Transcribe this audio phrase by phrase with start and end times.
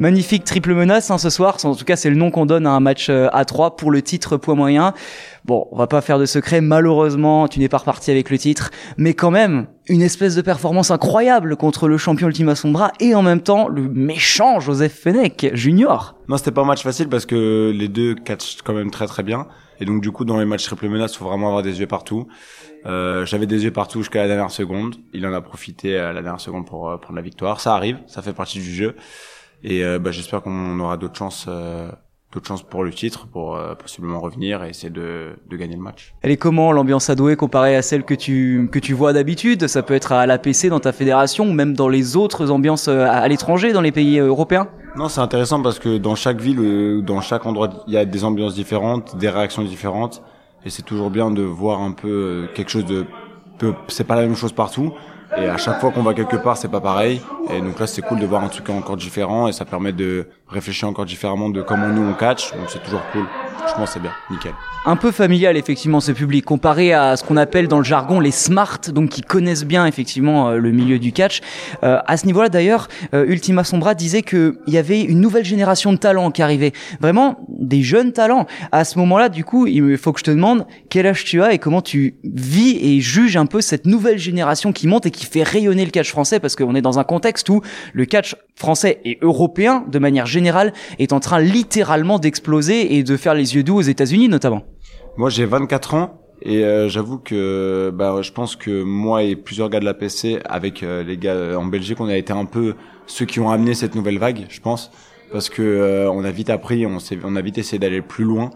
[0.00, 1.56] Magnifique triple menace hein, ce soir.
[1.64, 3.90] En tout cas, c'est le nom qu'on donne à un match euh, à 3 pour
[3.90, 4.94] le titre poids moyen.
[5.44, 6.60] Bon, on va pas faire de secret.
[6.60, 10.92] Malheureusement, tu n'es pas reparti avec le titre, mais quand même une espèce de performance
[10.92, 16.14] incroyable contre le champion Ultima Sombra et en même temps le méchant Joseph Fenech Junior.
[16.28, 19.24] Non, c'était pas un match facile parce que les deux catchent quand même très très
[19.24, 19.48] bien.
[19.80, 22.28] Et donc du coup, dans les matchs triple menace, faut vraiment avoir des yeux partout.
[22.86, 24.94] Euh, J'avais des yeux partout jusqu'à la dernière seconde.
[25.12, 27.60] Il en a profité à la dernière seconde pour euh, prendre la victoire.
[27.60, 28.94] Ça arrive, ça fait partie du jeu.
[29.64, 31.90] Et euh, bah, j'espère qu'on aura d'autres chances, euh,
[32.32, 35.82] d'autres chances pour le titre, pour euh, possiblement revenir et essayer de, de gagner le
[35.82, 36.14] match.
[36.22, 39.66] Elle est comment l'ambiance à Douai comparée à celle que tu que tu vois d'habitude?
[39.66, 43.26] Ça peut être à l'APC dans ta fédération ou même dans les autres ambiances à
[43.26, 44.68] l'étranger, dans les pays européens?
[44.96, 48.24] Non, c'est intéressant parce que dans chaque ville, dans chaque endroit, il y a des
[48.24, 50.22] ambiances différentes, des réactions différentes,
[50.64, 53.04] et c'est toujours bien de voir un peu quelque chose de,
[53.88, 54.92] c'est pas la même chose partout,
[55.36, 57.20] et à chaque fois qu'on va quelque part, c'est pas pareil.
[57.50, 60.26] Et donc là, c'est cool de voir un truc encore différent et ça permet de
[60.48, 62.52] réfléchir encore différemment de comment nous on catch.
[62.54, 63.26] Donc c'est toujours cool.
[63.58, 64.54] Franchement, c'est bien, nickel
[64.88, 68.30] un peu familial effectivement ce public comparé à ce qu'on appelle dans le jargon les
[68.30, 71.40] smart donc qui connaissent bien effectivement euh, le milieu du catch
[71.82, 75.44] euh, à ce niveau-là d'ailleurs euh, Ultima Sombra disait que il y avait une nouvelle
[75.44, 79.98] génération de talents qui arrivait vraiment des jeunes talents à ce moment-là du coup il
[79.98, 83.36] faut que je te demande quel âge tu as et comment tu vis et juges
[83.36, 86.40] un peu cette nouvelle génération qui monte et qui fait rayonner le catch français?
[86.40, 87.60] Parce qu'on est dans un contexte où
[87.92, 93.16] le catch français et européen de manière générale est en train littéralement d'exploser et de
[93.16, 94.64] faire les yeux doux aux États-Unis notamment
[95.18, 99.68] moi, j'ai 24 ans et euh, j'avoue que bah, je pense que moi et plusieurs
[99.68, 102.76] gars de la PC, avec euh, les gars en Belgique, on a été un peu
[103.06, 104.92] ceux qui ont amené cette nouvelle vague, je pense,
[105.32, 108.50] parce que euh, on a vite appris, on, on a vite essayé d'aller plus loin.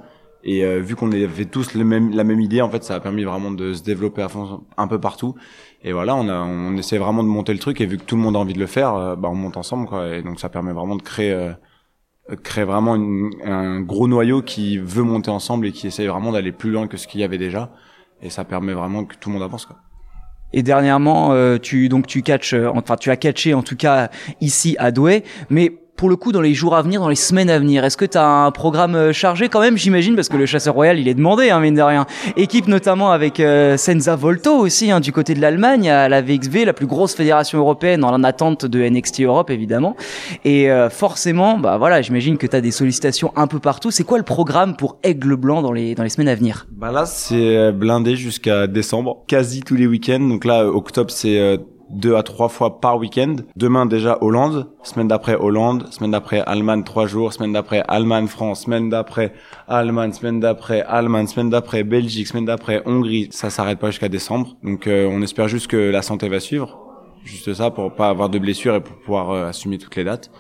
[0.44, 3.22] Et vu qu'on avait tous le même, la même idée, en fait, ça a permis
[3.22, 5.36] vraiment de se développer à fond, un peu partout.
[5.84, 7.80] Et voilà, on a, on essaie vraiment de monter le truc.
[7.80, 9.86] Et vu que tout le monde a envie de le faire, bah, on monte ensemble,
[9.86, 10.08] quoi.
[10.08, 11.52] Et donc, ça permet vraiment de créer
[12.42, 12.94] crée vraiment
[13.44, 16.96] un gros noyau qui veut monter ensemble et qui essaye vraiment d'aller plus loin que
[16.96, 17.70] ce qu'il y avait déjà
[18.22, 19.76] et ça permet vraiment que tout le monde avance quoi.
[20.54, 24.10] Et dernièrement, euh, tu donc tu catches, euh, enfin tu as catché en tout cas
[24.40, 27.48] ici à Douai, mais pour le coup dans les jours à venir, dans les semaines
[27.48, 30.36] à venir Est-ce que tu as un programme euh, chargé quand même, j'imagine, parce que
[30.36, 32.06] le chasseur royal, il est demandé, hein, mine de rien.
[32.36, 36.64] Équipe notamment avec euh, Senza Volto aussi, hein, du côté de l'Allemagne, à la VXV,
[36.64, 39.94] la plus grosse fédération européenne en attente de NXT Europe, évidemment.
[40.44, 43.92] Et euh, forcément, bah voilà, j'imagine que tu as des sollicitations un peu partout.
[43.92, 46.66] C'est quoi le programme pour Aigle Blanc dans les, dans les semaines à venir?
[46.72, 50.18] Bah là, c'est blindé jusqu'à décembre, quasi tous les week-ends.
[50.18, 51.60] Donc là, octobre, c'est
[51.92, 53.36] deux à trois fois par week-end.
[53.56, 58.62] Demain déjà Hollande, semaine d'après Hollande, semaine d'après Allemagne trois jours, semaine d'après Allemagne France,
[58.64, 59.32] semaine d'après
[59.68, 63.28] Allemagne, semaine d'après Allemagne, semaine d'après Belgique, semaine d'après Hongrie.
[63.30, 64.56] Ça s'arrête pas jusqu'à décembre.
[64.62, 66.78] Donc euh, on espère juste que la santé va suivre,
[67.24, 70.30] juste ça pour pas avoir de blessures et pour pouvoir euh, assumer toutes les dates.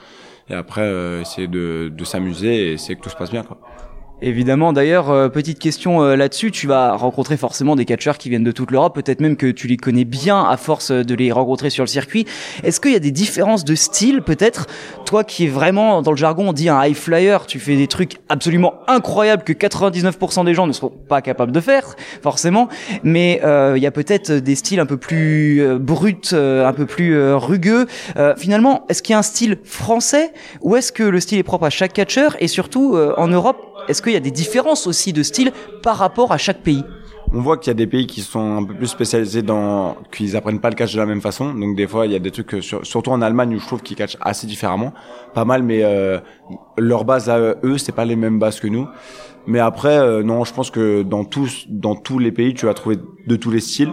[0.48, 3.58] Et après euh, essayer de, de s'amuser et essayer que tout se passe bien quoi.
[4.24, 8.44] Évidemment, d'ailleurs, euh, petite question euh, là-dessus, tu vas rencontrer forcément des catcheurs qui viennent
[8.44, 11.70] de toute l'Europe, peut-être même que tu les connais bien à force de les rencontrer
[11.70, 12.24] sur le circuit.
[12.62, 14.68] Est-ce qu'il y a des différences de style, peut-être?
[15.06, 17.88] Toi qui es vraiment, dans le jargon, on dit un high flyer, tu fais des
[17.88, 22.68] trucs absolument incroyables que 99% des gens ne seront pas capables de faire, forcément,
[23.02, 27.34] mais euh, il y a peut-être des styles un peu plus bruts, un peu plus
[27.34, 27.88] rugueux.
[28.36, 31.64] finalement, est-ce qu'il y a un style français ou est-ce que le style est propre
[31.64, 32.36] à chaque catcheur?
[32.38, 36.32] Et surtout en Europe est-ce qu'il y a des différences aussi de style par rapport
[36.32, 36.84] à chaque pays?
[37.34, 40.36] On voit qu'il y a des pays qui sont un peu plus spécialisés dans qu'ils
[40.36, 41.54] apprennent pas le catch de la même façon.
[41.54, 43.96] Donc des fois il y a des trucs surtout en Allemagne où je trouve qu'ils
[43.96, 44.92] catchent assez différemment.
[45.32, 46.18] Pas mal mais euh,
[46.76, 48.86] leur base à eux c'est pas les mêmes bases que nous.
[49.46, 52.74] Mais après euh, non je pense que dans tous dans tous les pays tu vas
[52.74, 53.92] trouver de tous les styles.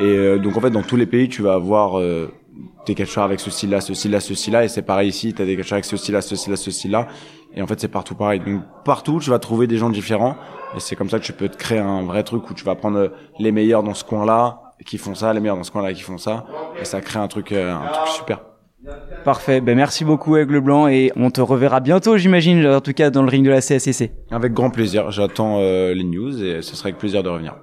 [0.00, 2.00] Et euh, donc en fait dans tous les pays tu vas avoir
[2.86, 5.56] des catcheurs avec ce style-là, ce style-là, ce style-là, et c'est pareil ici, t'as des
[5.56, 7.08] catcheurs avec ce style-là, ce style-là, ce style-là,
[7.54, 8.40] et en fait c'est partout pareil.
[8.40, 10.36] Donc partout tu vas trouver des gens différents,
[10.76, 12.74] et c'est comme ça que tu peux te créer un vrai truc où tu vas
[12.74, 16.02] prendre les meilleurs dans ce coin-là qui font ça, les meilleurs dans ce coin-là qui
[16.02, 16.46] font ça,
[16.80, 18.40] et ça crée un truc, euh, un truc super.
[19.24, 23.08] Parfait, ben merci beaucoup Aigle Blanc et on te reverra bientôt j'imagine, en tout cas
[23.08, 24.12] dans le ring de la CSCC.
[24.30, 27.54] Avec grand plaisir, j'attends euh, les news et ce sera avec plaisir de revenir.